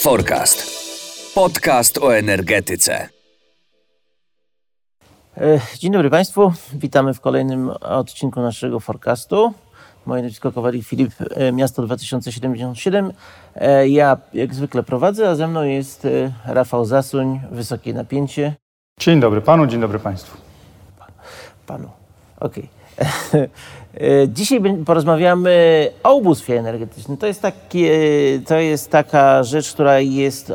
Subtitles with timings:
[0.00, 0.66] Forecast.
[1.34, 3.08] Podcast o energetyce.
[5.36, 6.52] E, Dzień dobry Państwu.
[6.74, 9.52] Witamy w kolejnym odcinku naszego forecastu.
[10.06, 13.12] Moje nazwisko Kowalik Filip, e, Miasto 2077.
[13.54, 16.06] E, Ja jak zwykle prowadzę, a ze mną jest
[16.46, 18.54] Rafał Zasuń, Wysokie Napięcie.
[19.00, 20.36] Dzień dobry panu, dzień dobry państwu.
[21.66, 21.90] Panu.
[22.40, 22.64] Okej.
[22.64, 22.81] E,
[24.28, 27.16] Dzisiaj bę- porozmawiamy o ubóstwie energetycznym.
[27.16, 27.90] To jest, takie,
[28.46, 30.52] to jest taka rzecz, która jest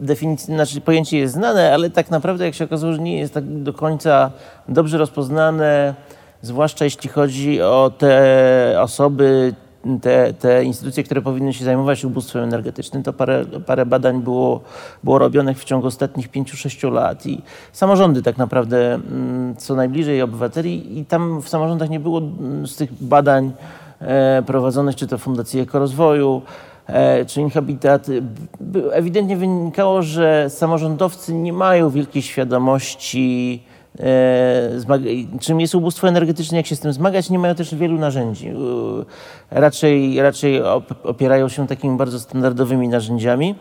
[0.00, 3.44] definicji, znaczy pojęcie jest znane, ale tak naprawdę jak się okazuje, że nie jest tak
[3.62, 4.30] do końca
[4.68, 5.94] dobrze rozpoznane,
[6.42, 9.54] zwłaszcza jeśli chodzi o te osoby,
[10.02, 14.60] te, te instytucje, które powinny się zajmować ubóstwem energetycznym, to parę, parę badań było,
[15.04, 17.42] było robionych w ciągu ostatnich 5-6 lat i
[17.72, 22.76] samorządy tak naprawdę mm, co najbliżej obywateli i tam w samorządach nie było mm, z
[22.76, 23.52] tych badań
[24.00, 26.42] e, prowadzonych, czy to Fundacji Ekorozwoju,
[26.86, 28.06] e, czy Inhabitat,
[28.92, 33.62] ewidentnie wynikało, że samorządowcy nie mają wielkiej świadomości
[35.40, 38.48] czym jest ubóstwo energetyczne, jak się z tym zmagać, nie mają też wielu narzędzi.
[38.48, 43.54] E, Raczej, raczej op- opierają się takimi bardzo standardowymi narzędziami.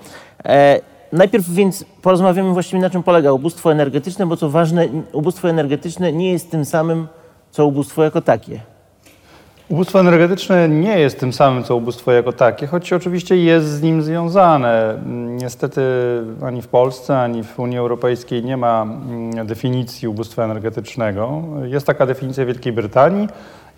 [0.45, 0.79] E,
[1.11, 6.31] Najpierw więc porozmawiamy właściwie na czym polega ubóstwo energetyczne, bo co ważne, ubóstwo energetyczne nie
[6.31, 7.07] jest tym samym,
[7.51, 8.59] co ubóstwo jako takie.
[9.69, 14.01] Ubóstwo energetyczne nie jest tym samym, co ubóstwo jako takie, choć oczywiście jest z nim
[14.01, 14.99] związane.
[15.27, 15.81] Niestety
[16.41, 21.43] ani w Polsce, ani w Unii Europejskiej nie ma mm, definicji ubóstwa energetycznego.
[21.63, 23.27] Jest taka definicja w Wielkiej Brytanii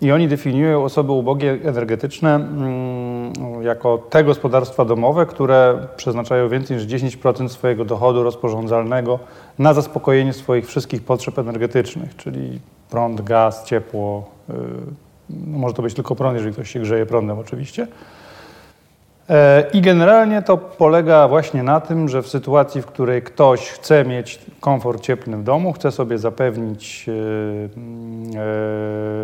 [0.00, 6.86] i oni definiują osoby ubogie energetyczne mm, jako te gospodarstwa domowe, które przeznaczają więcej niż
[6.86, 9.18] 10% swojego dochodu rozporządzalnego
[9.58, 14.54] na zaspokojenie swoich wszystkich potrzeb energetycznych, czyli prąd, gaz, ciepło, y,
[15.30, 17.86] no może to być tylko prąd, jeżeli ktoś się grzeje prądem oczywiście.
[19.30, 24.04] E, I generalnie to polega właśnie na tym, że w sytuacji, w której ktoś chce
[24.04, 28.46] mieć komfort cieplny w domu, chce sobie zapewnić, e, e,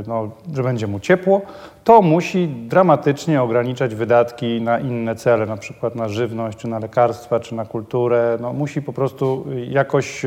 [0.06, 1.40] no, że będzie mu ciepło,
[1.84, 7.40] to musi dramatycznie ograniczać wydatki na inne cele, na przykład na żywność, czy na lekarstwa,
[7.40, 8.38] czy na kulturę.
[8.40, 10.22] No, musi po prostu jakoś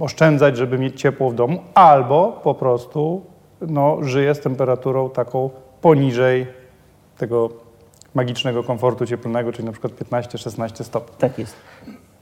[0.00, 3.22] oszczędzać, żeby mieć ciepło w domu, albo po prostu
[3.60, 6.46] no, żyje z temperaturą taką poniżej
[7.18, 7.50] tego
[8.14, 11.16] magicznego komfortu cieplnego, czyli na przykład 15-16 stopni.
[11.18, 11.56] Tak jest.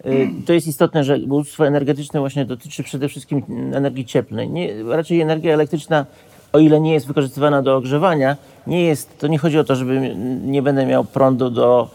[0.06, 3.42] Y, To jest istotne, że ubóstwo energetyczne właśnie dotyczy przede wszystkim
[3.74, 4.50] energii cieplnej.
[4.50, 6.06] Nie, raczej energia elektryczna,
[6.52, 8.36] o ile nie jest wykorzystywana do ogrzewania,
[8.66, 10.14] nie jest, to nie chodzi o to, żeby
[10.44, 11.88] nie będę miał prądu do,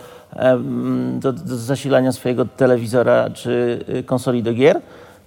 [1.19, 4.81] do, do zasilania swojego telewizora czy y, konsoli do gier,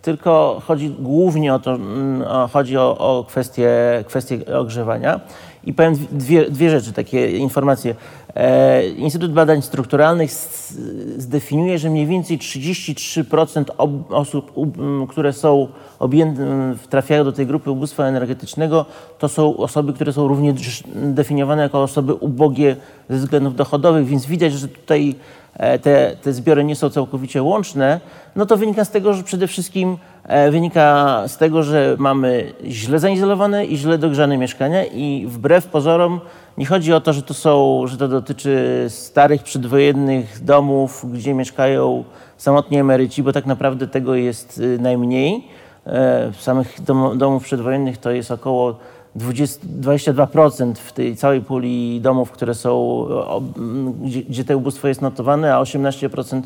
[0.05, 3.71] tylko chodzi głównie o to, mm, chodzi o, o kwestię,
[4.07, 5.21] kwestię ogrzewania.
[5.65, 7.95] I powiem dwie, dwie rzeczy, takie informacje.
[8.37, 10.31] E, Instytut Badań Strukturalnych
[11.17, 14.53] zdefiniuje, że mniej więcej 33% ob, osób,
[15.09, 15.69] które są
[15.99, 16.43] objęte,
[16.91, 18.87] trafiają do tej grupy ubóstwa energetycznego,
[19.19, 22.77] to są osoby, które są również definiowane jako osoby ubogie
[23.11, 25.15] ze względów dochodowych, więc widać, że tutaj
[25.55, 28.01] e, te, te zbiory nie są całkowicie łączne,
[28.37, 32.99] no to wynika z tego, że przede wszystkim e, wynika z tego, że mamy źle
[32.99, 36.21] zaizolowane i źle dogrzane mieszkania i wbrew pozorom
[36.59, 42.05] nie chodzi o to, że to są, że to dotyczy starych, przedwojennych domów, gdzie mieszkają
[42.37, 45.49] samotni emeryci, bo tak naprawdę tego jest y, najmniej.
[45.87, 48.77] E, Samych dom, domów przedwojennych to jest około
[49.15, 53.07] 20, 22% w tej całej puli domów, które są,
[54.03, 56.43] gdzie, gdzie to ubóstwo jest notowane, a 18%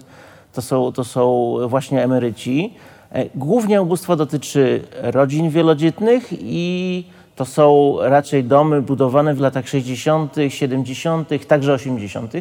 [0.52, 2.74] to są, to są właśnie emeryci.
[3.12, 7.04] E, Głównie ubóstwo dotyczy rodzin wielodzietnych i
[7.38, 12.32] to są raczej domy budowane w latach 60., 70., także 80.,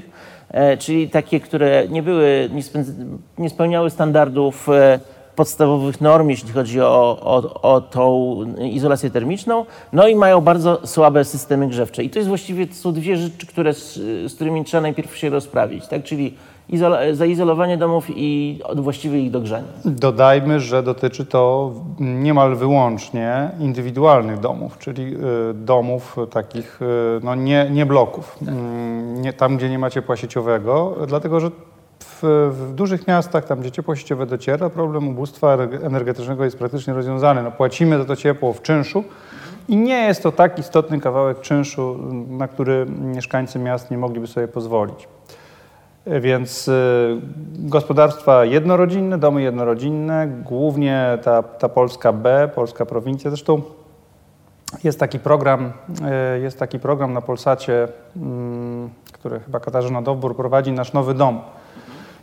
[0.51, 2.49] e, czyli takie, które nie były,
[3.37, 4.99] nie, spełniały standardów e,
[5.35, 8.35] podstawowych norm, jeśli chodzi o, o, o tą
[8.71, 12.03] izolację termiczną, no i mają bardzo słabe systemy grzewcze.
[12.03, 13.93] I to jest właściwie to są dwie rzeczy, które, z,
[14.31, 16.03] z którymi trzeba najpierw się rozprawić, tak?
[16.03, 16.33] czyli
[17.11, 19.67] zaizolowanie domów i właściwe ich dogrzanie.
[19.85, 25.17] Dodajmy, że dotyczy to niemal wyłącznie indywidualnych domów, czyli y,
[25.53, 26.85] domów takich, y,
[27.23, 31.51] no nie, nie bloków, Mm, nie, tam gdzie nie ma ciepła sieciowego, dlatego że
[31.99, 36.93] w, w dużych miastach, tam gdzie ciepło sieciowe dociera, problem ubóstwa ener- energetycznego jest praktycznie
[36.93, 37.43] rozwiązany.
[37.43, 39.03] No, płacimy za to ciepło w czynszu
[39.67, 41.97] i nie jest to tak istotny kawałek czynszu,
[42.29, 42.85] na który
[43.15, 45.07] mieszkańcy miast nie mogliby sobie pozwolić.
[46.21, 47.21] Więc y,
[47.53, 53.29] gospodarstwa jednorodzinne, domy jednorodzinne, głównie ta, ta Polska B, polska prowincja.
[53.29, 53.61] Zresztą
[54.83, 55.73] Jest taki program,
[56.05, 61.41] e, jest taki program na Polsacie, mm, który chyba Katarzyna Dowbór prowadzi, Nasz Nowy Dom.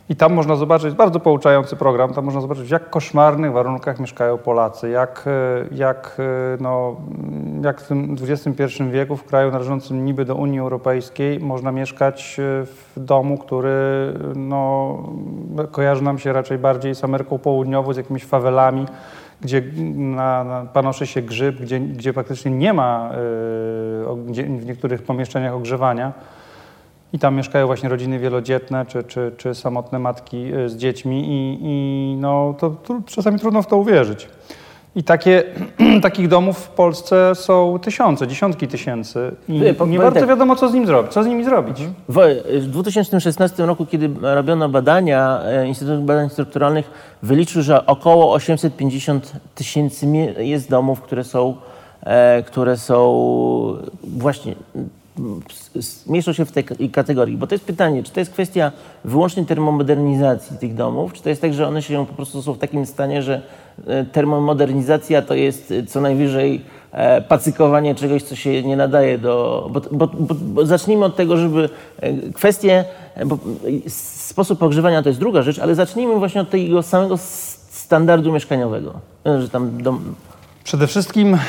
[0.09, 4.37] I tam można zobaczyć, bardzo pouczający program, tam można zobaczyć, w jak koszmarnych warunkach mieszkają
[4.37, 6.23] Polacy, jak, e, jak, e,
[6.63, 6.95] no,
[7.63, 12.93] jak w tym XXI wieku w kraju należącym niby do Unii Europejskiej można mieszkać w
[12.97, 14.97] domu, który no,
[15.71, 18.85] kojarzy nam się raczej bardziej z Ameryką Południową, z jakimiś fawelami,
[19.41, 19.63] gdzie
[19.95, 23.11] na, na, panoszy się grzyb, gdzie, gdzie praktycznie nie ma
[24.21, 26.13] y, gdzie, w niektórych pomieszczeniach ogrzewania.
[27.13, 31.59] I tam mieszkają właśnie rodziny wielodzietne czy, czy, czy samotne matki y, z dziećmi i,
[31.61, 34.27] i no, to, to, czasami trudno w to uwierzyć.
[34.95, 35.43] I takie,
[36.01, 40.87] takich domów w Polsce są tysiące, dziesiątki tysięcy i nie bardzo wiadomo, co z, nim
[40.87, 41.77] zrobić, co z nimi zrobić.
[42.09, 46.91] W 2016 roku, kiedy robiono badania, e, Instytut Badań Strukturalnych
[47.23, 50.07] wyliczył, że około 850 tysięcy
[50.37, 51.55] jest domów, które są,
[52.01, 54.55] e, które są właśnie
[56.07, 57.37] mieszczą się w tej kategorii.
[57.37, 58.71] Bo to jest pytanie, czy to jest kwestia
[59.05, 62.57] wyłącznie termomodernizacji tych domów, czy to jest tak, że one się po prostu są w
[62.57, 63.41] takim stanie, że
[63.87, 69.67] e, termomodernizacja to jest e, co najwyżej e, pacykowanie czegoś, co się nie nadaje do...
[69.71, 71.69] Bo, bo, bo, bo zacznijmy od tego, żeby
[72.33, 72.85] kwestie...
[73.87, 77.17] Sposób ogrzewania to jest druga rzecz, ale zacznijmy właśnie od tego samego
[77.69, 78.93] standardu mieszkaniowego.
[79.25, 80.15] Że tam dom,
[80.65, 81.39] Przede wszystkim e,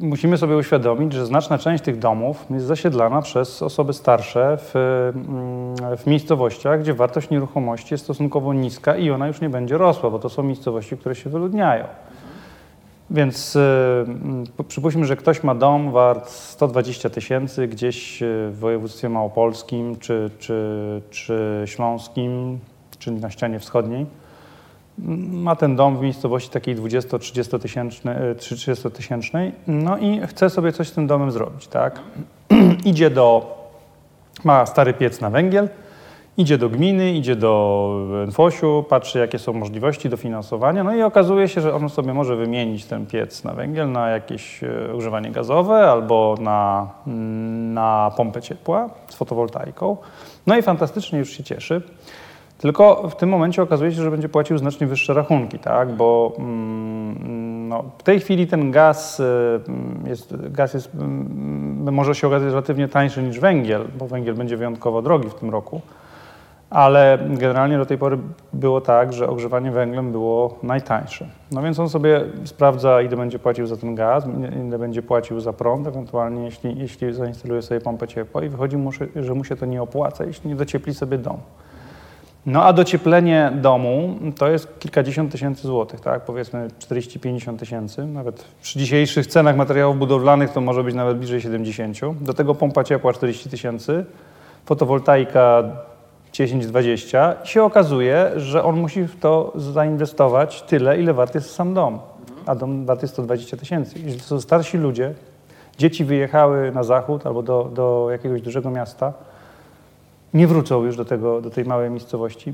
[0.00, 4.72] musimy sobie uświadomić, że znaczna część tych domów jest zasiedlana przez osoby starsze w,
[5.14, 10.10] mm, w miejscowościach, gdzie wartość nieruchomości jest stosunkowo niska i ona już nie będzie rosła,
[10.10, 11.84] bo to są miejscowości, które się wyludniają.
[13.10, 20.30] Więc e, przypuśćmy, że ktoś ma dom wart 120 tysięcy gdzieś w województwie małopolskim, czy,
[20.38, 22.58] czy, czy śląskim,
[22.98, 24.06] czy na ścianie wschodniej
[24.98, 30.92] ma ten dom w miejscowości takiej 20-30 e, tysięcznej, no i chce sobie coś z
[30.92, 32.00] tym domem zrobić, tak?
[32.84, 33.56] idzie do,
[34.44, 35.68] ma stary piec na węgiel,
[36.36, 41.60] idzie do gminy, idzie do NFOŚ-u, patrzy jakie są możliwości dofinansowania, no i okazuje się,
[41.60, 46.36] że on sobie może wymienić ten piec na węgiel na jakieś e, ogrzewanie gazowe albo
[46.40, 46.88] na,
[47.72, 49.96] na pompę ciepła z fotowoltaiką.
[50.46, 51.82] No i fantastycznie już się cieszy.
[52.62, 55.92] Tylko w tym momencie okazuje się, że będzie płacił znacznie wyższe rachunki, tak?
[55.92, 59.24] bo mm, no, w tej chwili ten gaz y,
[60.06, 65.02] jest, gaz jest, mm, może się okazać relatywnie tańszy niż węgiel, bo węgiel będzie wyjątkowo
[65.02, 65.80] drogi w tym roku.
[66.70, 68.18] Ale generalnie do tej pory
[68.52, 71.28] było tak, że ogrzewanie węglem było najtańsze.
[71.52, 74.24] No więc on sobie sprawdza, ile będzie płacił za ten gaz,
[74.66, 78.90] ile będzie płacił za prąd, ewentualnie jeśli, jeśli zainstaluje sobie pompę ciepła i wychodzi mu,
[79.16, 81.38] że mu się to nie opłaca, jeśli nie dociepli sobie dom.
[82.46, 86.24] No a docieplenie domu to jest kilkadziesiąt tysięcy złotych, tak?
[86.24, 88.06] Powiedzmy 40-50 tysięcy.
[88.06, 91.98] Nawet przy dzisiejszych cenach materiałów budowlanych to może być nawet bliżej 70.
[92.20, 94.04] Do tego pompa ciepła 40 tysięcy,
[94.64, 95.62] fotowoltaika
[96.32, 101.74] 10-20 i się okazuje, że on musi w to zainwestować tyle, ile wart jest sam
[101.74, 101.98] dom.
[102.46, 103.98] A dom wart jest 120 tysięcy.
[104.04, 105.14] Jeśli to są starsi ludzie,
[105.78, 109.12] dzieci wyjechały na zachód albo do, do jakiegoś dużego miasta,
[110.34, 112.52] nie wrócą już do, tego, do tej małej miejscowości.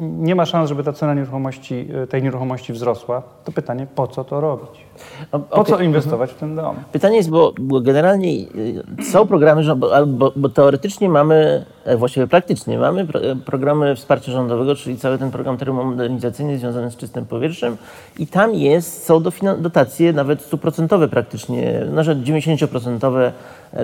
[0.00, 3.22] Nie ma szans, żeby ta cena nieruchomości, e, tej nieruchomości wzrosła.
[3.44, 4.70] To pytanie, po co to robić?
[5.32, 6.76] No, po co inwestować w ten dom?
[6.92, 8.28] Pytanie jest, bo, bo generalnie
[8.98, 13.06] e, są programy, bo, bo, bo, teoretycznie mamy, e, właściwie praktycznie mamy
[13.44, 17.76] programy wsparcia rządowego, czyli cały ten program termomodernizacyjny związany z czystym powietrzem
[18.18, 19.22] i tam jest, są
[19.58, 23.32] dotacje nawet stuprocentowe praktycznie, nawet 90%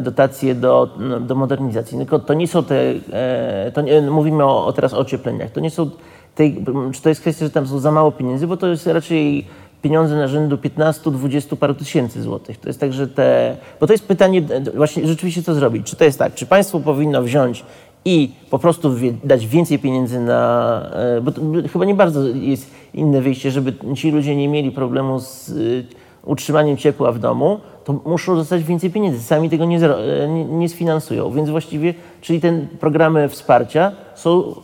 [0.02, 0.88] dotacje do,
[1.20, 1.98] do modernizacji.
[1.98, 2.94] Tylko to nie są te,
[3.74, 5.90] to nie, mówimy o, teraz o ociepleniach, to nie są
[6.34, 9.46] tej, czy to jest kwestia, że tam są za mało pieniędzy, bo to jest raczej
[9.82, 12.60] pieniądze na rzędu 15, 20 paru tysięcy złotych.
[12.60, 13.56] To jest tak, że te.
[13.80, 14.42] Bo to jest pytanie,
[14.74, 15.86] właśnie rzeczywiście co zrobić.
[15.86, 17.64] Czy to jest tak, czy państwo powinno wziąć
[18.04, 20.82] i po prostu dać więcej pieniędzy na.
[20.92, 21.32] E, bo
[21.72, 25.52] chyba nie bardzo jest inne wyjście, żeby ci ludzie nie mieli problemu z
[26.24, 29.22] utrzymaniem ciepła w domu, to muszą dostać więcej pieniędzy.
[29.22, 31.30] Sami tego nie, e, nie, nie sfinansują.
[31.30, 34.54] Więc właściwie, czyli te programy wsparcia są,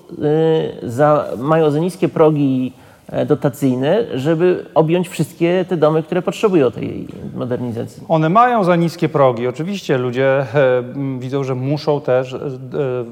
[0.83, 2.73] y, za, mają za niskie progi
[3.09, 8.03] e, dotacyjne, żeby objąć wszystkie te domy, które potrzebują tej modernizacji.
[8.09, 9.47] One mają za niskie progi.
[9.47, 10.83] Oczywiście ludzie e,
[11.19, 12.39] widzą, że muszą też e,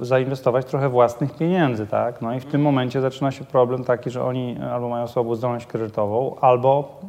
[0.00, 1.86] zainwestować trochę własnych pieniędzy.
[1.86, 2.22] Tak?
[2.22, 5.66] No i w tym momencie zaczyna się problem taki, że oni albo mają słabą zdolność
[5.66, 7.00] kredytową, albo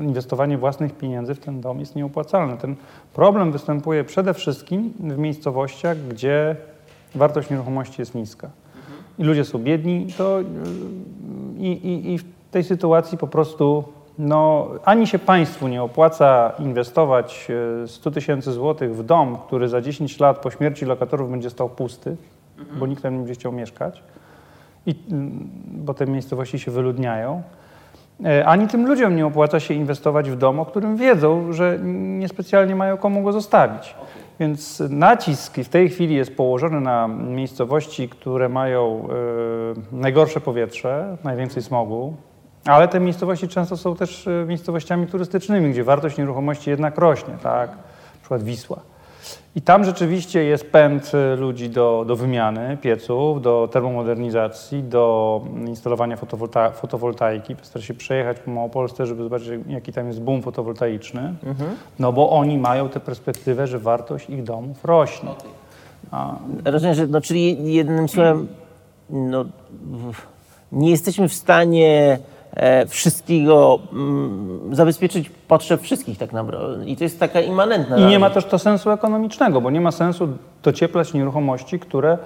[0.00, 2.56] inwestowanie własnych pieniędzy w ten dom jest nieopłacalne.
[2.56, 2.76] Ten
[3.14, 6.56] problem występuje przede wszystkim w miejscowościach, gdzie
[7.14, 8.50] wartość nieruchomości jest niska.
[9.18, 10.40] I ludzie są biedni, to
[11.58, 13.84] i, i, i w tej sytuacji po prostu
[14.18, 17.48] no, ani się państwu nie opłaca inwestować
[17.84, 21.68] e, 100 tysięcy złotych w dom, który za 10 lat po śmierci lokatorów będzie stał
[21.68, 22.16] pusty,
[22.78, 24.02] bo nikt tam nie będzie chciał mieszkać,
[24.86, 27.42] i, mm, bo te miejscowości się wyludniają.
[28.24, 32.76] E, Ani tym ludziom nie opłaca się inwestować w dom, o którym wiedzą, że niespecjalnie
[32.76, 33.94] mają komu go zostawić.
[34.40, 39.08] Więc nacisk w tej chwili jest położony na miejscowości, które mają
[39.92, 42.14] e, najgorsze powietrze, najwięcej smogu,
[42.64, 47.70] ale te miejscowości często są też e, miejscowościami turystycznymi, gdzie wartość nieruchomości jednak rośnie, tak?
[47.70, 48.91] Na przykład Wisła.
[49.56, 56.16] I tam rzeczywiście jest pęd e, ludzi do, do wymiany pieców, do termomodernizacji, do instalowania
[56.16, 57.56] fotowolta fotowoltaiki.
[57.56, 61.34] Postarać się przejechać po Małopolsce, żeby zobaczyć, jaki tam jest boom fotowoltaiczny.
[61.98, 65.30] No bo oni mają tę perspektywę, że wartość ich domów rośnie.
[66.10, 68.48] A, Rozumiem, że no, czyli jednym słowem,
[69.10, 69.44] no,
[70.72, 72.18] nie jesteśmy w stanie
[72.88, 76.86] wszystkiego mm, zabezpieczyć potrzeb wszystkich tak naprawdę.
[76.86, 77.96] I to jest taka immanentna.
[77.96, 80.28] I nie ma też to sensu ekonomicznego, bo nie ma sensu
[80.62, 82.18] docieplać nieruchomości, które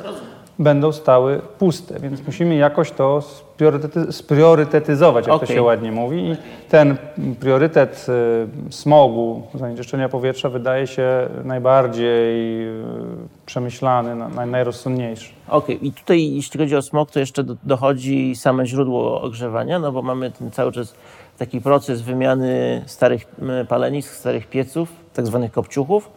[0.58, 5.56] będą stały puste, więc musimy jakoś to spriorytety, spriorytetyzować, jak to Okej.
[5.56, 6.30] się ładnie mówi.
[6.30, 6.36] I
[6.68, 6.96] ten
[7.40, 8.06] priorytet
[8.68, 12.72] y, smogu, zanieczyszczenia powietrza wydaje się najbardziej y,
[13.46, 15.32] przemyślany, na- naj, najrozsądniejszy.
[15.48, 19.92] Okej, i tutaj jeśli chodzi o smog, to jeszcze do, dochodzi same źródło ogrzewania, no
[19.92, 20.94] bo mamy ten cały czas
[21.38, 23.26] taki proces wymiany starych
[23.68, 26.10] palenisk, starych pieców, tak zwanych kopciuchów,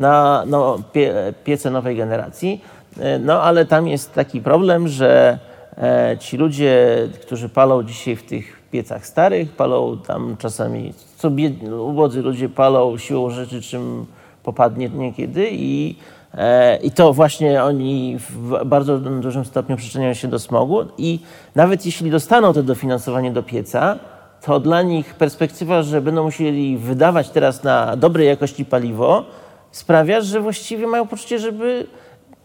[0.00, 2.60] na no, pie, piece nowej generacji.
[3.00, 5.38] E, No ale tam jest taki problem, że
[5.78, 11.70] e, ci ludzie, którzy palą dzisiaj w tych piecach starych, palą tam czasami, co biedni,
[11.70, 14.06] ubodzy ludzie palą siłą rzeczy, czym
[14.42, 15.96] popadnie niekiedy i
[16.38, 21.20] E, I to właśnie oni w bardzo dużym stopniu przyczyniają się do smogu i
[21.54, 23.98] nawet jeśli dostaną to dofinansowanie do pieca,
[24.42, 29.24] to dla nich perspektywa, że będą musieli wydawać teraz na dobrej jakości paliwo,
[29.70, 31.86] sprawia, że właściwie mają poczucie, żeby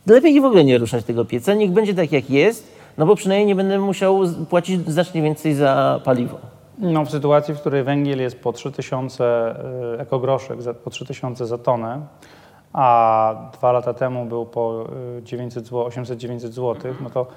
[0.09, 3.47] lepiej w ogóle nie ruszać tego pieca, niech będzie tak jak jest, no bo przynajmniej
[3.47, 6.37] nie będę musiał płacić znacznie więcej za paliwo.
[6.77, 9.55] No, w sytuacji, w której węgiel jest po 3000
[9.95, 12.01] y, ekogroszek, po 3000 za tonę,
[12.73, 14.85] a dwa lata temu był po
[15.19, 17.27] y, 900 zł, 800-900 zł, no to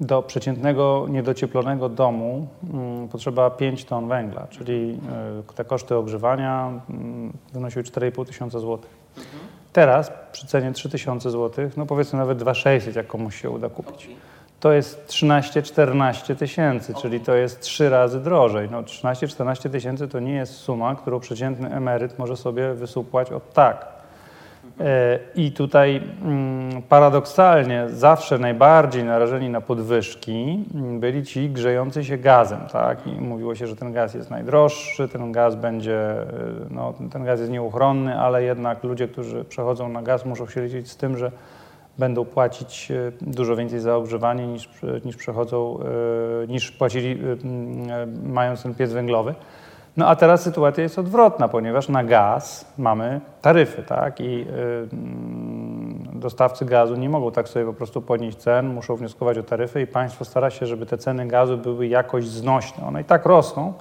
[0.00, 4.98] do przeciętnego, niedocieplonego domu mm, potrzeba 5 ton węgla, czyli
[5.50, 8.90] y, te koszty ogrzewania mm, wynosiły 4,5 tysiąca złotych.
[9.76, 14.08] Teraz przy cenie 3000 zł, no powiedzmy nawet 2600, jak komuś się uda kupić.
[14.60, 18.68] To jest 13-14 tysięcy, czyli to jest trzy razy drożej.
[18.70, 23.86] No 13-14 tysięcy to nie jest suma, którą przeciętny emeryt może sobie wysupłać od tak.
[24.80, 32.60] E, I tutaj mm, paradoksalnie zawsze najbardziej narażeni na podwyżki byli ci grzejący się gazem.
[32.72, 33.06] Tak?
[33.06, 36.26] I mówiło się, że ten gaz jest najdroższy, ten gaz będzie, y,
[36.70, 40.90] no, ten gaz jest nieuchronny, ale jednak ludzie, którzy przechodzą na gaz muszą się liczyć
[40.90, 41.32] z tym, że
[41.98, 44.68] będą płacić y, dużo więcej za ogrzewanie niż,
[45.04, 45.78] niż przechodzą,
[46.44, 49.34] y, niż płacili y, y, mając ten piec węglowy.
[49.96, 54.20] No a teraz sytuacja jest odwrotna, ponieważ na gaz mamy taryfy, tak?
[54.20, 55.85] I y, mm,
[56.20, 59.86] dostawcy gazu nie mogą tak sobie po prostu podnieść cen, muszą wnioskować o taryfy i
[59.86, 62.86] państwo stara się, żeby te ceny gazu były jakoś znośne.
[62.86, 63.72] One i tak rosną,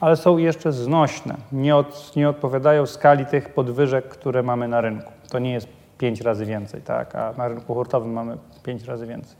[0.00, 1.34] ale są jeszcze znośne.
[1.52, 5.12] Nie, od, nie odpowiadają skali tych podwyżek, które mamy na rynku.
[5.30, 5.68] To nie jest
[5.98, 7.14] pięć razy więcej, tak?
[7.14, 9.36] A na rynku hurtowym mamy pięć razy więcej.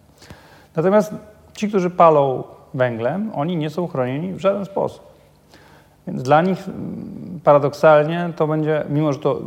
[0.76, 1.14] Natomiast
[1.52, 5.08] ci, którzy palą węglem, oni nie są chronieni w żaden sposób.
[6.06, 9.40] Więc dla nich mm, paradoksalnie to będzie, mimo że to y,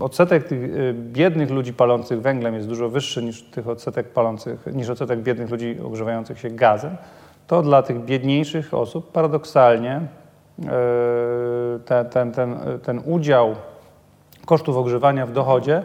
[0.00, 4.88] odsetek tych y, biednych ludzi palących węglem jest dużo wyższy niż tych odsetek palących, niż
[4.88, 6.96] odsetek biednych ludzi ogrzewających się gazem,
[7.46, 10.00] to dla tych biedniejszych osób paradoksalnie
[10.58, 10.64] y,
[11.84, 13.54] ten, ten, ten, ten udział
[14.46, 15.82] kosztów ogrzewania w dochodzie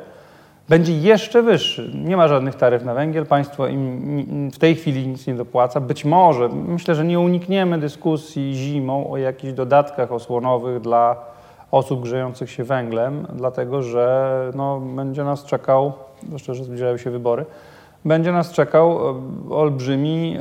[0.70, 1.92] będzie jeszcze wyższy.
[1.96, 5.80] Nie ma żadnych taryf na węgiel, państwo im w tej chwili nic nie dopłaca.
[5.80, 11.16] Być może, myślę, że nie unikniemy dyskusji zimą o jakichś dodatkach osłonowych dla
[11.72, 17.46] osób grzejących się węglem, dlatego że no, będzie nas czekał, zwłaszcza, że zbliżają się wybory,
[18.06, 20.38] będzie nas czekał e, olbrzymi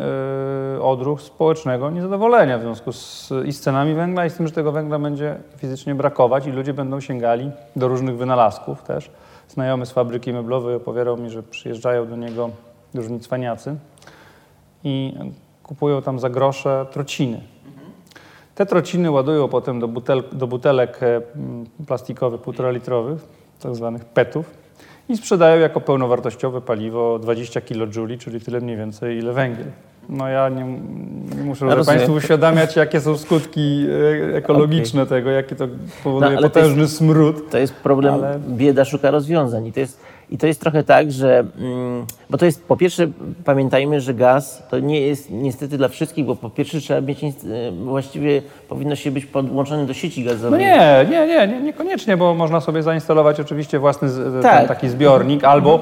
[0.76, 4.52] e, odruch społecznego niezadowolenia w związku z, i z cenami węgla i z tym, że
[4.52, 9.10] tego węgla będzie fizycznie brakować i ludzie będą sięgali do różnych wynalazków też.
[9.48, 12.50] Znajomy z fabryki meblowej opowiadał mi, że przyjeżdżają do niego
[12.94, 13.76] różni cwaniacy
[14.84, 15.14] i
[15.62, 17.40] kupują tam za grosze trociny.
[18.58, 21.20] Te trociny ładują potem do, butel, do butelek e,
[21.86, 23.18] plastikowych, półtora litrowych,
[23.60, 24.50] tak zwanych petów
[25.08, 29.66] i sprzedają jako pełnowartościowe paliwo 20 kJ, czyli tyle mniej więcej ile węgiel.
[30.08, 30.64] no ja nie,
[31.36, 31.84] nie muszę Ja.
[31.84, 33.86] Państwu uświadamiać, jakie są skutki
[34.32, 35.68] e, ekologiczne tego, jaki to
[36.04, 37.50] powoduje No, ale to potężny smród.
[37.50, 39.66] To jest problem, Ale- bieda szuka rozwiązań.
[39.66, 41.44] I to jest, i to jest trochę tak, że.
[41.58, 43.08] Mm, bo to jest, po pierwsze,
[43.44, 47.28] pamiętajmy, że gaz to nie jest niestety dla wszystkich, bo po pierwsze trzeba mieć, e,
[47.84, 50.60] właściwie powinno się być podłączony do sieci No gazowej.
[50.60, 54.08] nie, nie, nie, nie, niekoniecznie, bo można sobie zainstalować oczywiście własny
[54.42, 54.58] Tak.
[54.58, 55.80] ten taki zbiornik albo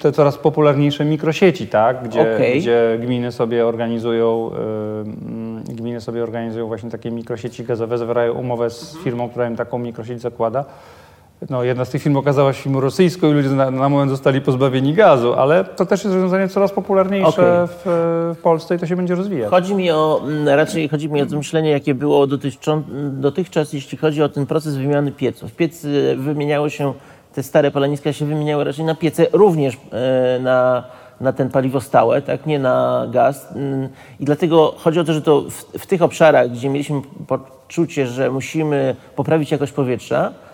[0.00, 2.60] te coraz popularniejsze mikrosieci, tak, gdzie, Okej.
[2.60, 8.70] gdzie gminy sobie organizują, y, mm, gminy sobie organizują właśnie takie mikrosieci gazowe, zawierają umowę
[8.70, 10.64] z firmą, która im taką mikrosieć zakłada.
[11.50, 14.40] No, jedna z tych firm okazała się firmą rosyjską i ludzie na, na moment zostali
[14.40, 17.76] pozbawieni gazu, ale to też jest rozwiązanie coraz popularniejsze Okej.
[17.76, 19.50] w, w Polsce i to się będzie rozwijać.
[19.50, 23.98] Chodzi mi o, mm, raczej chodzi mi o to myślenie, jakie było dotyczą, dotychczas, jeśli
[23.98, 25.52] chodzi o ten proces wymiany pieców.
[25.52, 26.92] Piecy wymieniało się,
[27.34, 30.84] te stare paleniska się wymieniały raczej na piece, również e, na,
[31.20, 33.48] na ten paliwo stałe, tak, nie na gaz.
[33.54, 33.88] Mm,
[34.20, 38.30] I dlatego chodzi o to, że to w, w tych obszarach, gdzie mieliśmy poczucie, że
[38.30, 40.47] musimy poprawić jakość powietrza, e,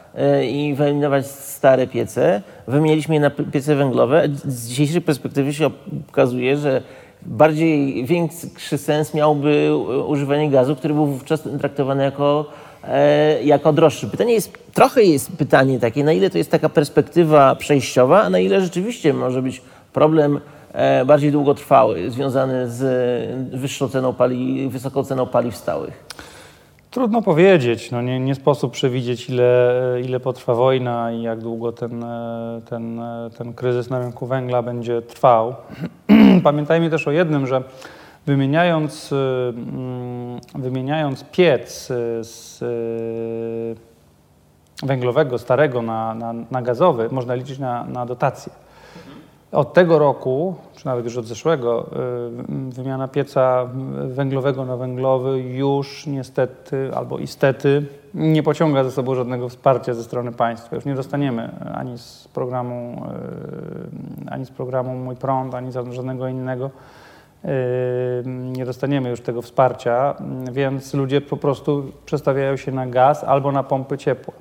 [0.50, 2.42] i wyeliminować stare piece.
[2.68, 4.28] Wymieniliśmy je na piece węglowe.
[4.44, 5.70] Z dzisiejszej perspektywy się
[6.10, 6.82] okazuje, że
[7.22, 12.46] bardziej większy sens miałby używanie gazu, który był wówczas traktowany jako,
[12.84, 14.08] e, jako droższy.
[14.08, 18.38] Pytanie jest, trochę jest pytanie takie, na ile to jest taka perspektywa przejściowa, a na
[18.38, 20.40] ile rzeczywiście może być problem
[20.72, 22.82] e, bardziej długotrwały, związany z
[23.52, 26.04] e, wyższą ceną pali, wysoką ceną paliw stałych.
[26.94, 27.90] Trudno powiedzieć.
[27.90, 29.72] No nie, nie sposób przewidzieć, ile,
[30.04, 34.62] ile potrwa wojna i jak długo ten, e, ten, e, ten kryzys na rynku węgla
[34.62, 35.54] będzie trwał.
[36.44, 37.62] Pamiętajmy też o jednym, że
[38.26, 39.16] wymieniając, e,
[39.48, 41.88] mm, wymieniając piec
[42.20, 42.58] z
[44.82, 48.52] węglowego, starego na, na, na gazowy, można liczyć na, na dotacje.
[49.54, 51.86] Od tego roku, czy nawet już od zeszłego,
[52.70, 53.68] y, wymiana pieca
[54.06, 60.32] węglowego na węglowy już niestety albo istety nie pociąga za sobą żadnego wsparcia ze strony
[60.32, 60.76] państwa.
[60.76, 63.06] Już nie dostaniemy ani z programu,
[64.26, 66.70] y, ani z programu Mój Prąd, ani z żadnego innego.
[67.44, 67.48] Y,
[68.26, 70.14] Nie dostaniemy już tego wsparcia,
[70.52, 74.34] więc ludzie po prostu przestawiają się na gaz albo na pompy ciepła.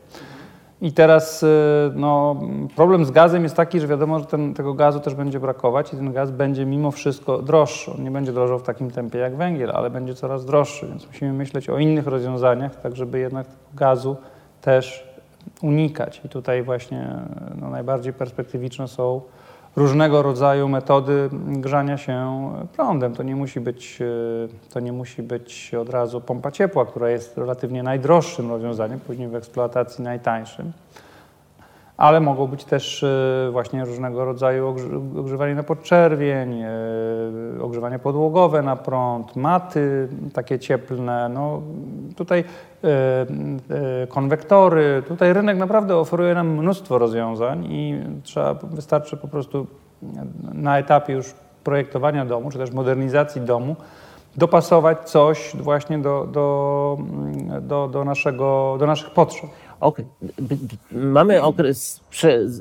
[0.83, 1.47] I teraz y,
[1.95, 2.41] no,
[2.75, 5.95] problem z gazem jest taki, że wiadomo, że ten, tego gazu też będzie brakować i
[5.95, 7.91] ten gaz będzie mimo wszystko droższy.
[7.91, 11.33] On nie będzie drożał w takim tempie jak węgiel, ale będzie coraz droższy, więc musimy
[11.33, 14.15] myśleć o innych rozwiązaniach, tak żeby jednak gazu
[14.61, 15.13] też
[15.61, 16.21] unikać.
[16.25, 17.15] I tutaj właśnie
[17.61, 19.21] no, najbardziej perspektywiczne są
[19.75, 23.15] różnego rodzaju metody grzania się prądem.
[23.15, 27.37] To nie musi być, y, to nie musi być od razu pompa ciepła, która jest
[27.37, 30.71] relatywnie najdroższym rozwiązaniem, później w eksploatacji najtańszym.
[31.97, 34.75] Ale mogą być też y, właśnie różnego rodzaju
[35.19, 41.29] ogrzewanie na podczerwień, y, ogrzewanie podłogowe na prąd, maty takie cieplne.
[41.29, 41.61] No,
[42.15, 45.03] tutaj y, konwektory.
[45.07, 49.67] Tutaj rynek naprawdę oferuje nam mnóstwo rozwiązań i trzeba, wystarczy po prostu
[50.53, 53.75] na etapie już projektowania domu, czy też modernizacji domu,
[54.37, 56.97] dopasować coś właśnie do, do,
[57.61, 59.49] do, do, naszego, do naszych potrzeb.
[60.39, 60.55] B-
[60.91, 61.99] Mamy okres,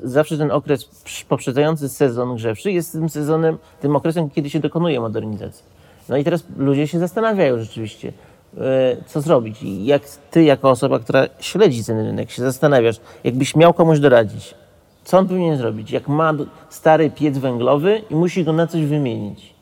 [0.03, 0.89] zawsze ten okres
[1.29, 5.63] poprzedzający sezon grzewczy jest tym sezonem, tym okresem, kiedy się dokonuje modernizacji.
[6.09, 8.13] No i teraz ludzie się zastanawiają rzeczywiście,
[8.57, 9.63] e, co zrobić.
[9.63, 14.55] I jak ty, jako osoba, która śledzi ten rynek, się zastanawiasz, jakbyś miał komuś doradzić,
[15.03, 16.33] co on powinien zrobić, jak ma
[16.69, 19.53] stary piec węglowy i musi go na coś wymienić.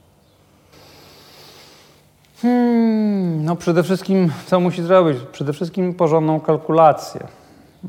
[2.41, 5.17] Hmm, no przede wszystkim, co musi zrobić?
[5.32, 7.28] Przede wszystkim porządną kalkulację.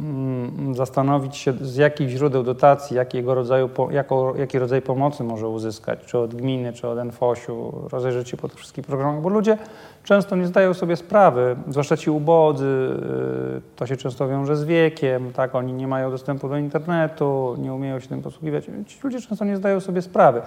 [0.00, 5.98] Mm, Zastanowić się, z jakich źródeł dotacji, jakiego rodzaju, jako, jaki rodzaj pomocy może uzyskać,
[6.06, 9.58] czy od gminy, czy od NFOŚ-u, rozejrzeć się po tych wszystkich programach, bo ludzie
[10.04, 12.66] często nie zdają sobie sprawy, zwłaszcza ci ubodzy,
[13.56, 17.74] y, to się często wiąże z wiekiem, tak, oni nie mają dostępu do internetu, nie
[17.74, 18.64] umieją się tym posługiwać.
[18.86, 20.42] Ci ludzie często nie zdają sobie sprawy.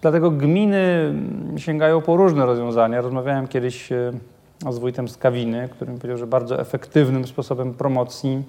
[0.00, 3.00] Dlatego gminy mm, sięgają po różne rozwiązania.
[3.00, 4.12] Rozmawiałem kiedyś e,
[4.70, 8.42] z wójtem z Kawiny, który powiedział, że bardzo efektywnym sposobem promocji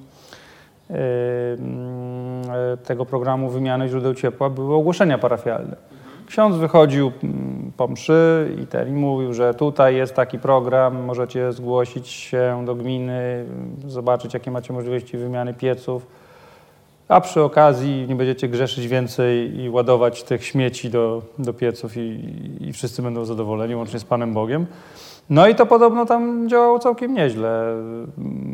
[0.89, 0.93] e,
[1.53, 5.75] mm, tego programu wymiany źródeł ciepła były ogłoszenia parafialne.
[6.27, 12.07] Ksiądz wychodził mm, po mszy i ten mówił, że tutaj jest taki program, możecie zgłosić
[12.07, 13.45] się do gminy,
[13.87, 16.07] zobaczyć jakie macie możliwości wymiany pieców.
[17.07, 22.19] A przy okazji nie będziecie grzeszyć więcej i ładować tych śmieci do, do pieców i,
[22.61, 24.65] i wszyscy będą zadowoleni, łącznie z Panem Bogiem.
[25.29, 27.75] No i to podobno tam działało całkiem nieźle,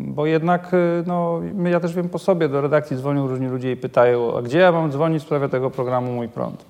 [0.08, 3.78] bo jednak, y, no, ja też wiem po sobie, do redakcji dzwonią różni ludzie i
[3.78, 6.66] pytają, a gdzie ja mam dzwonić w sprawie tego programu Mój Prąd?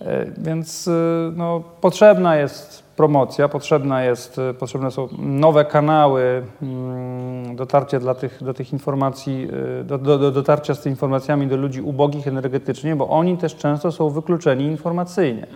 [0.00, 0.90] E, Więc y,
[1.36, 8.44] no, potrzebna jest promocja, potrzebna jest, y, potrzebne są nowe kanały mm, dotarcia dla tych,
[8.44, 9.48] do tych informacji,
[9.84, 13.92] do, do, do dotarcia z tymi informacjami do ludzi ubogich energetycznie, bo oni też często
[13.92, 15.46] są wykluczeni informacyjnie.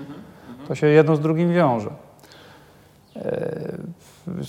[0.68, 1.90] To się jedno z drugim wiąże.
[3.24, 4.02] E,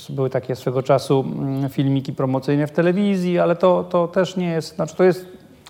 [0.09, 4.75] Były takie swego czasu mm, filmiki promocyjne w telewizji, ale to, to też nie jest,
[4.75, 5.25] znaczy to jest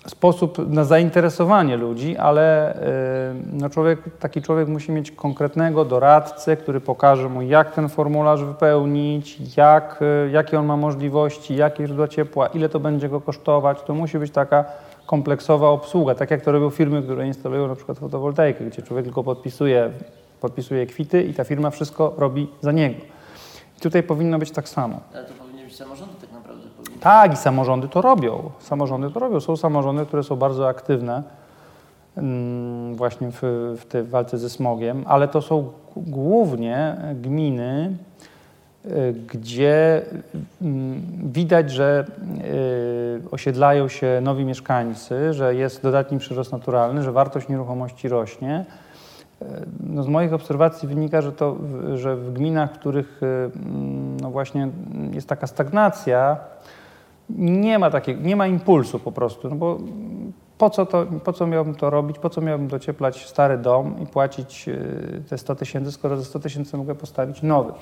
[0.06, 2.80] sposób na zainteresowanie ludzi, ale y,
[3.52, 9.56] no człowiek, taki człowiek musi mieć konkretnego doradcę, który pokaże mu, jak ten formularz wypełnić,
[9.56, 13.82] jak, y, jakie on ma możliwości, jakie źródła ciepła, ile to będzie go kosztować.
[13.82, 14.64] To musi być taka
[15.06, 19.24] kompleksowa obsługa, tak jak to robią firmy, które instalują na przykład fotowoltaikę, gdzie człowiek tylko
[19.24, 19.90] podpisuje,
[20.44, 23.00] podpisuje kwity i ta firma wszystko robi za niego.
[23.78, 25.00] I tutaj powinno być tak samo.
[25.14, 26.68] Ale to powinien być samorząd tak naprawdę.
[26.76, 27.00] Powinien.
[27.00, 28.50] Tak, i samorządy to robią.
[28.58, 29.40] Samorządy to robią.
[29.40, 31.22] Są samorządy, które są bardzo aktywne
[32.16, 33.40] mm, właśnie w,
[33.80, 37.96] w tej walce ze smogiem, ale to są głównie gminy,
[38.86, 40.02] y, gdzie
[40.62, 41.02] mm,
[41.32, 42.04] widać, że
[43.24, 48.64] y, osiedlają się nowi mieszkańcy, że jest dodatni przyrost naturalny, że wartość nieruchomości rośnie.
[49.80, 51.56] No z moich obserwacji wynika, że, to,
[51.94, 54.68] że w gminach, w których y, mm, no właśnie
[55.12, 56.36] jest taka stagnacja,
[57.30, 59.78] nie ma takiego, nie ma impulsu po prostu, no bo
[60.58, 64.06] po co, to, po co miałbym to robić, po co miałbym docieplać stary dom i
[64.06, 67.72] płacić y, te 100 tysięcy, skoro za 100 tysięcy mogę postawić nowy.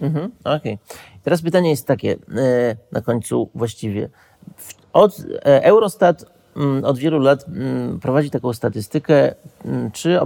[0.00, 0.78] Mhm, Okej.
[1.22, 4.08] Teraz pytanie jest takie, e, na końcu właściwie.
[4.92, 6.24] Od, e, Eurostat
[6.84, 9.34] od wielu lat mm, prowadzi taką statystykę,
[9.64, 10.18] mm, czy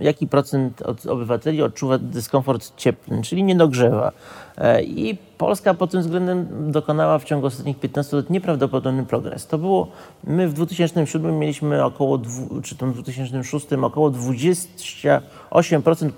[0.00, 4.12] jaki procent od obywateli odczuwa dyskomfort cieplny, czyli nie dogrzewa.
[4.58, 9.46] E, I Polska pod tym względem dokonała w ciągu ostatnich 15 lat nieprawdopodobny progres.
[9.46, 9.88] To było,
[10.24, 12.18] my w 2007 mieliśmy około,
[12.62, 15.20] czy tam w 2006 około 28%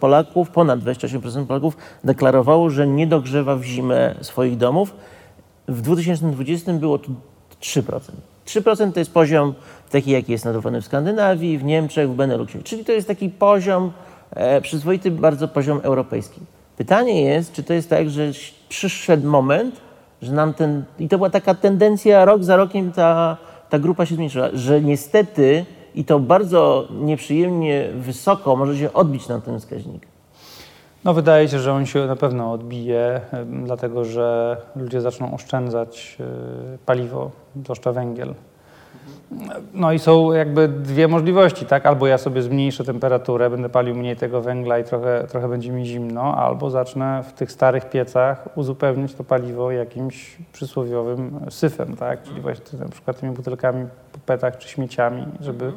[0.00, 4.94] Polaków, ponad 28% Polaków deklarowało, że nie dogrzewa w zimę swoich domów.
[5.68, 7.08] W 2020 było to
[7.60, 8.00] 3%.
[8.46, 9.54] 3% to jest poziom
[9.90, 12.62] taki, jaki jest notowany w Skandynawii, w Niemczech, w Beneluxie.
[12.62, 13.92] Czyli to jest taki poziom,
[14.30, 16.40] e, przyzwoity bardzo poziom europejski.
[16.76, 18.30] Pytanie jest, czy to jest tak, że
[18.68, 19.80] przyszedł moment,
[20.22, 23.36] że nam ten, i to była taka tendencja, rok za rokiem ta,
[23.70, 29.40] ta grupa się zmniejszyła, że niestety i to bardzo nieprzyjemnie wysoko może się odbić na
[29.40, 30.13] ten wskaźnik.
[31.04, 33.20] No wydaje się, że on się na pewno odbije,
[33.64, 36.16] dlatego że ludzie zaczną oszczędzać
[36.74, 38.34] y, paliwo, zwłaszcza węgiel.
[39.74, 41.86] No i są jakby dwie możliwości, tak?
[41.86, 45.86] Albo ja sobie zmniejszę temperaturę, będę palił mniej tego węgla i trochę, trochę będzie mi
[45.86, 52.22] zimno, albo zacznę w tych starych piecach uzupełniać to paliwo jakimś przysłowiowym syfem, tak?
[52.22, 55.72] Czyli właśnie na przykład tymi butelkami po petach czy śmieciami, żeby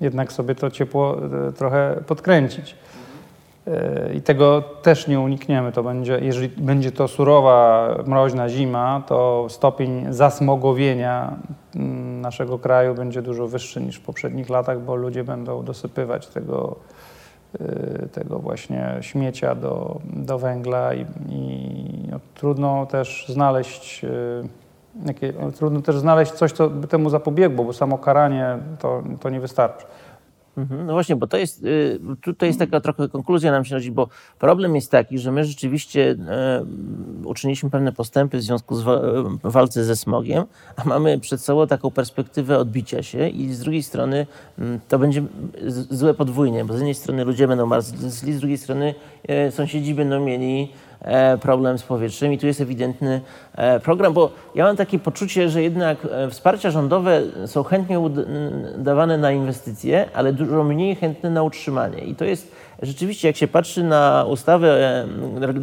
[0.00, 1.16] jednak sobie to ciepło
[1.48, 2.76] y, trochę podkręcić.
[4.14, 5.72] I tego też nie unikniemy.
[5.72, 11.36] To będzie, jeżeli będzie to surowa, mroźna zima, to stopień zasmogowienia
[11.74, 16.76] mm, naszego kraju będzie dużo wyższy niż w poprzednich latach, bo ludzie będą dosypywać tego,
[17.60, 24.48] y, tego właśnie śmiecia do, do węgla i, i no, trudno też znaleźć y,
[25.06, 29.30] jakie, no, trudno też znaleźć coś, co by temu zapobiegło, bo samo karanie to, to
[29.30, 29.86] nie wystarczy.
[30.56, 33.90] Mhm, No właśnie, bo to jest, y, tutaj jest taka trochę konkluzja nam się rodzi,
[33.92, 36.64] bo problem jest taki, że my rzeczywiście e,
[37.24, 40.44] uczyniliśmy pewne postępy w związku z w walce ze smogiem,
[40.76, 44.26] a mamy przed sobą taką perspektywę odbicia się i z drugiej strony
[44.88, 45.22] to będzie
[45.90, 48.94] złe podwójnie, bo z jednej strony ludzie będą marzli, z drugiej strony
[49.28, 50.83] e, sąsiedzi będą mieli e,
[51.40, 53.20] problem z powietrzem i tu jest ewidentny
[53.54, 58.00] e, program, bo ja mam takie poczucie, że jednak e, wsparcia rządowe są chętnie
[58.78, 61.98] dawane na inwestycje, ale dużo mniej chętne na utrzymanie.
[61.98, 64.68] I to jest rzeczywiście, jak się patrzy na ustawę
[65.34, 65.62] reg-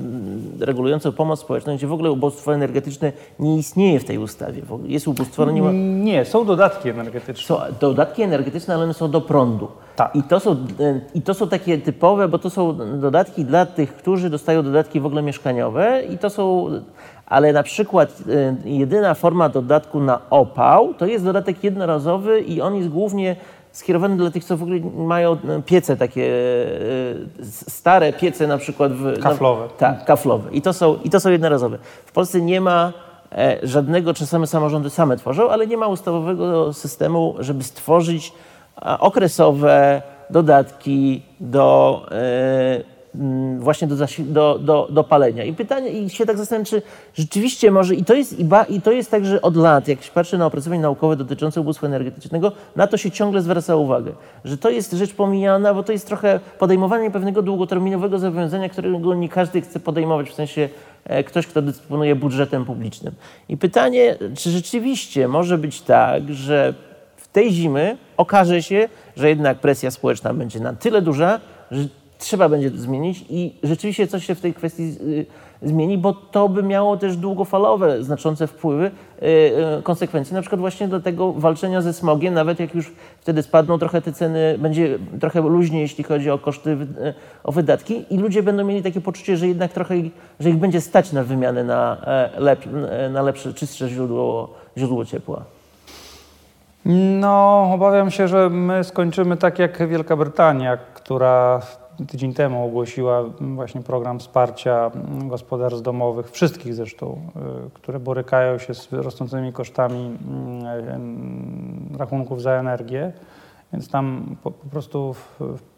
[0.59, 4.61] regulującą pomoc społeczną, gdzie w ogóle ubóstwo energetyczne nie istnieje w tej ustawie.
[4.83, 5.71] Jest ubóstwo, ale nie ma...
[6.03, 7.57] Nie, są dodatki energetyczne.
[7.57, 9.67] Są dodatki energetyczne, ale one są do prądu.
[9.95, 10.15] Tak.
[10.15, 13.95] I, to są, e, I to są takie typowe, bo to są dodatki dla tych,
[13.95, 16.69] którzy dostają dodatki w ogóle mieszkaniowe i to są,
[17.25, 18.23] ale na przykład
[18.65, 23.35] e, jedyna forma dodatku na opał to jest dodatek jednorazowy i on jest głównie
[23.71, 26.31] skierowany dla tych, co w ogóle mają e, piece takie,
[27.41, 28.91] e, stare piece na przykład.
[28.91, 29.61] W, Kaflowe.
[29.61, 30.51] No, tak, kaflowe.
[30.51, 31.77] I to są, i to są jednorazowe.
[32.05, 32.93] W Polsce nie ma
[33.31, 38.33] e, żadnego, czasami samorządy same tworzą, ale nie ma ustawowego systemu, żeby stworzyć
[38.99, 42.05] okresowe dodatki do,
[43.59, 45.43] właśnie do, do, do, do palenia.
[45.43, 46.81] I pytanie, i się tak zastanawiam, czy
[47.13, 50.01] rzeczywiście może, i to jest, i, ba, i to jest tak, że od lat, jak
[50.01, 54.11] się patrzy na opracowania naukowe dotyczące ubóstwa energetycznego, na to się ciągle zwraca uwagę,
[54.45, 59.29] że to jest rzecz pomijana, bo to jest trochę podejmowanie pewnego długoterminowego zobowiązania, którego nie
[59.29, 60.69] każdy chce podejmować, w sensie
[61.05, 63.13] e, ktoś, kto dysponuje budżetem publicznym.
[63.49, 66.73] I pytanie, czy rzeczywiście może być tak, że
[67.17, 71.39] w tej zimy okaże się, że jednak presja społeczna będzie na tyle duża,
[71.71, 71.87] że
[72.21, 75.25] trzeba będzie to zmienić i rzeczywiście coś się w tej kwestii y,
[75.61, 79.25] zmieni, bo to by miało też długofalowe, znaczące wpływy, y,
[79.79, 83.79] y, konsekwencje, na przykład właśnie do tego walczenia ze smogiem, nawet jak już wtedy spadną
[83.79, 86.77] trochę te ceny, będzie trochę luźniej, jeśli chodzi o koszty,
[87.43, 89.95] o wydatki i ludzie będą mieli takie poczucie, że jednak trochę,
[90.39, 92.65] że ich będzie stać na wymianę na, e, lep,
[93.11, 95.43] na lepsze, czystsze źródło, źródło ciepła.
[96.85, 101.61] No, obawiam się, że my skończymy tak jak Wielka Brytania, która
[102.07, 104.91] tydzień temu ogłosiła właśnie program wsparcia
[105.23, 107.21] gospodarstw domowych, wszystkich zresztą,
[107.67, 110.17] y, które borykają się z rosnącymi kosztami
[111.93, 113.11] y, rachunków za energię.
[113.73, 115.15] Więc tam po, po prostu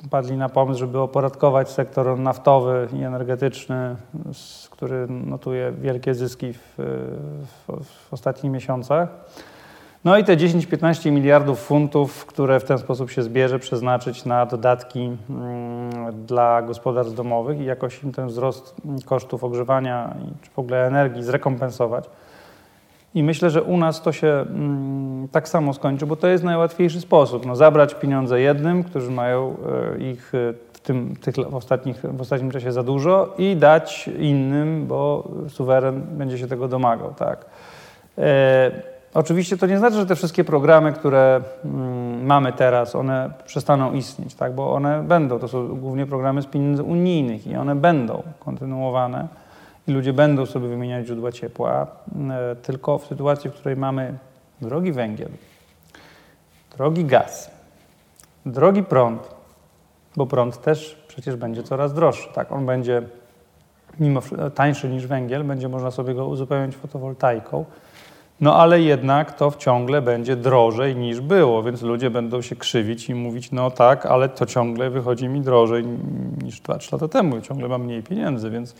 [0.05, 3.95] wpadli na pomysł, żeby opodatkować sektor naftowy i energetyczny,
[4.71, 9.09] który notuje wielkie zyski w, w, w ostatnich miesiącach.
[10.05, 15.17] No i te 10-15 miliardów funtów, które w ten sposób się zbierze, przeznaczyć na dodatki
[15.29, 21.23] mm, dla gospodarstw domowych i jakoś im ten wzrost kosztów ogrzewania czy w ogóle energii
[21.23, 22.09] zrekompensować.
[23.15, 27.01] I myślę, że u nas to się mm, tak samo skończy, bo to jest najłatwiejszy
[27.01, 27.45] sposób.
[27.45, 29.55] No, zabrać pieniądze jednym, którzy mają
[29.95, 34.07] e, ich e, w, tym, tych, w, ostatnich, w ostatnim czasie za dużo i dać
[34.19, 37.13] innym, bo suweren będzie się tego domagał.
[37.13, 37.45] Tak.
[39.13, 44.35] Oczywiście to nie znaczy, że te wszystkie programy, które mm, mamy teraz, one przestaną istnieć,
[44.35, 44.55] tak?
[44.55, 49.27] bo one będą, to są głównie programy z pieniędzy unijnych i one będą kontynuowane
[49.87, 51.87] i ludzie będą sobie wymieniać źródła ciepła,
[52.29, 54.17] e, tylko w sytuacji, w której mamy
[54.61, 55.29] drogi węgiel,
[56.77, 57.51] drogi gaz,
[58.45, 59.29] drogi prąd,
[60.15, 62.51] bo prąd też przecież będzie coraz droższy, tak?
[62.51, 63.01] On będzie
[63.99, 64.21] mimo
[64.55, 67.65] tańszy niż węgiel, będzie można sobie go uzupełniać fotowoltaiką,
[68.43, 73.15] no ale jednak to ciągle będzie drożej niż było, więc ludzie będą się krzywić i
[73.15, 75.85] mówić, no tak, ale to ciągle wychodzi mi drożej
[76.43, 78.75] niż 2-3 lata temu, ciągle mam mniej pieniędzy, więc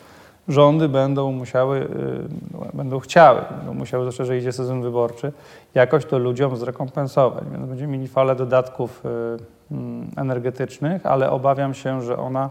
[0.47, 5.31] rządy będą musiały, y, będą chciały, będą musiały, zwłaszcza, że idzie sezon wyborczy,
[5.73, 7.43] jakoś to ludziom zrekompensować.
[7.51, 9.09] Więc będziemy mieli falę dodatków y,
[9.71, 12.49] mm, energetycznych, ale obawiam się, że ona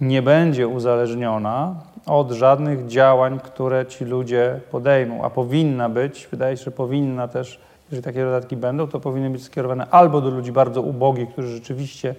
[0.00, 1.74] nie będzie uzależniona
[2.06, 7.60] od żadnych działań, które ci ludzie podejmą, a powinna być, wydaje się, że powinna też,
[7.84, 12.14] jeżeli takie dodatki będą, to powinny być skierowane albo do ludzi bardzo ubogich, którzy rzeczywiście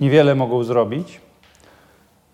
[0.00, 1.20] niewiele mogą zrobić,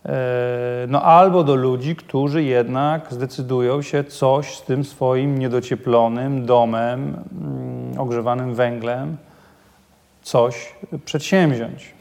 [0.07, 7.25] e, no albo do ludzi, którzy jednak zdecydują się coś z tym swoim niedocieplonym domem,
[7.43, 9.17] mm, ogrzewanym węglem,
[10.23, 11.96] coś przedsięwziąć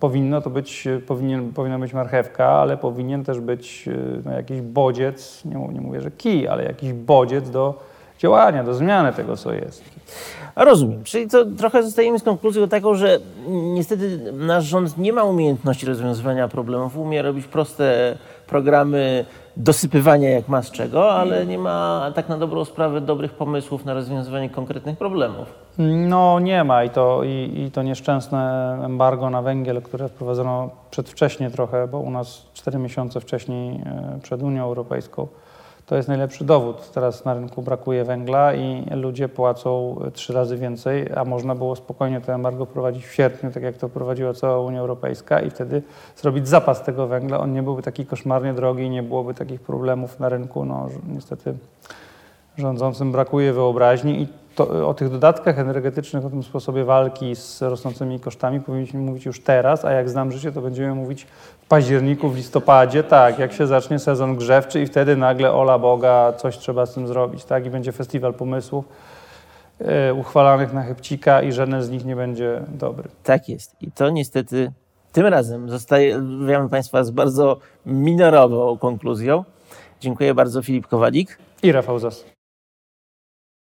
[0.00, 3.92] powinno to być, powinien, powinna być marchewka, ale powinien też być e,
[4.24, 7.74] no, jakiś bodziec, nie, nie mówię, że kij, ale jakiś bodziec do
[8.18, 9.84] działania, do zmiany tego, co jest.
[10.56, 11.04] Rozumiem.
[11.04, 16.48] Czyli to trochę zostajemy z konkluzją taką, że niestety nasz rząd nie ma umiejętności rozwiązywania
[16.48, 18.16] problemów, umie robić proste
[18.46, 19.24] programy
[19.56, 23.94] dosypywania jak ma z czego, ale nie ma tak na dobrą sprawę dobrych pomysłów na
[23.94, 25.54] rozwiązywanie konkretnych problemów.
[25.78, 31.50] No nie ma i to, i, i to nieszczęsne embargo na węgiel, które wprowadzono przedwcześnie
[31.50, 35.26] trochę, bo u nas 4 miesiące wcześniej e, przed Unią Europejską
[35.86, 36.90] to jest najlepszy dowód.
[36.90, 42.20] Teraz na rynku brakuje węgla i ludzie płacą trzy razy więcej, a można było spokojnie
[42.20, 45.82] to embargo prowadzić w sierpniu, tak jak to prowadziła cała Unia Europejska i wtedy
[46.16, 47.40] zrobić zapas tego węgla.
[47.40, 50.64] On nie byłby taki koszmarnie drogi nie byłoby takich problemów na rynku.
[50.64, 51.54] No, niestety
[52.58, 58.20] rządzącym brakuje wyobraźni i to, o tych dodatkach energetycznych, o tym sposobie walki z rosnącymi
[58.20, 61.26] kosztami powinniśmy mówić już teraz, a jak znam życie, to będziemy mówić
[61.68, 66.58] październiku, w listopadzie, tak, jak się zacznie sezon grzewczy i wtedy nagle ola Boga, coś
[66.58, 68.84] trzeba z tym zrobić, tak, i będzie festiwal pomysłów
[69.80, 73.08] e, uchwalanych na chybcika i żaden z nich nie będzie dobry.
[73.24, 73.76] Tak jest.
[73.80, 74.72] I to niestety
[75.12, 79.44] tym razem zostawiamy Państwa z bardzo minorową konkluzją.
[80.00, 82.35] Dziękuję bardzo Filip Kowalik i Rafał Zas.